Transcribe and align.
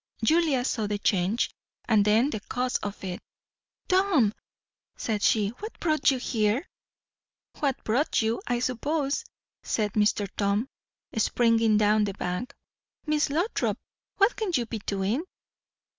Julia 0.23 0.65
saw 0.65 0.87
the 0.87 0.97
change, 0.97 1.51
and 1.85 2.03
then 2.03 2.31
the 2.31 2.39
cause 2.39 2.77
of 2.77 3.03
it. 3.03 3.21
"Tom!" 3.87 4.33
said 4.97 5.21
she, 5.21 5.49
"what 5.59 5.79
brought 5.79 6.09
you 6.09 6.17
here?" 6.17 6.67
"What 7.59 7.83
brought 7.83 8.19
you, 8.19 8.41
I 8.47 8.61
suppose," 8.61 9.25
said 9.61 9.93
Mr. 9.93 10.27
Tom, 10.35 10.67
springing 11.15 11.77
down 11.77 12.05
the 12.05 12.15
bank. 12.15 12.55
"Miss 13.05 13.29
Lothrop, 13.29 13.77
what 14.17 14.35
can 14.35 14.49
you 14.55 14.65
be 14.65 14.79
doing?" 14.79 15.23